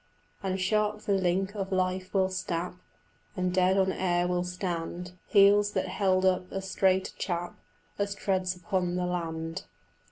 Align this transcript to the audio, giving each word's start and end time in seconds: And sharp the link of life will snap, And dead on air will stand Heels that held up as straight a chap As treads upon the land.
And 0.41 0.59
sharp 0.59 1.01
the 1.03 1.13
link 1.13 1.53
of 1.55 1.71
life 1.71 2.11
will 2.11 2.29
snap, 2.29 2.73
And 3.37 3.53
dead 3.53 3.77
on 3.77 3.91
air 3.91 4.27
will 4.27 4.43
stand 4.43 5.11
Heels 5.27 5.73
that 5.73 5.89
held 5.89 6.25
up 6.25 6.51
as 6.51 6.71
straight 6.71 7.09
a 7.09 7.15
chap 7.17 7.53
As 7.99 8.15
treads 8.15 8.55
upon 8.55 8.95
the 8.95 9.05
land. 9.05 9.65